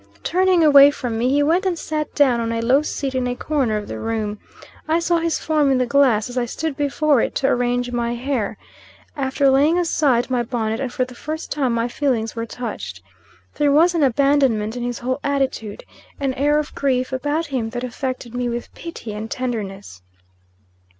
Turning 0.23 0.63
away 0.63 0.89
from 0.89 1.15
me, 1.15 1.29
he 1.29 1.43
went 1.43 1.63
and 1.63 1.77
sat 1.77 2.11
down 2.15 2.39
on 2.39 2.51
a 2.51 2.59
low 2.59 2.81
seat 2.81 3.13
in 3.13 3.27
a 3.27 3.35
corner 3.35 3.77
of 3.77 3.87
the 3.87 3.99
room. 3.99 4.39
I 4.87 4.97
saw 4.97 5.19
his 5.19 5.37
form 5.37 5.71
in 5.71 5.77
the 5.77 5.85
glass 5.85 6.27
as 6.27 6.39
I 6.39 6.47
stood 6.47 6.75
before 6.75 7.21
it 7.21 7.35
to 7.35 7.47
arrange 7.47 7.91
my 7.91 8.15
hair, 8.15 8.57
after 9.15 9.47
laying 9.47 9.77
aside 9.77 10.31
my 10.31 10.41
bonnet; 10.41 10.79
and 10.79 10.91
for 10.91 11.05
the 11.05 11.13
first 11.13 11.51
time 11.51 11.73
my 11.75 11.87
feelings 11.87 12.35
were 12.35 12.47
touched. 12.47 13.03
There 13.53 13.71
was 13.71 13.93
an 13.93 14.01
abandonment 14.01 14.75
in 14.75 14.81
his 14.81 14.97
whole 14.97 15.19
attitude; 15.23 15.83
an 16.19 16.33
air 16.33 16.57
of 16.57 16.73
grief 16.73 17.13
about 17.13 17.45
him 17.53 17.69
that 17.69 17.83
affected 17.83 18.33
me 18.33 18.49
with 18.49 18.73
pity 18.73 19.13
and 19.13 19.29
tenderness. 19.29 20.01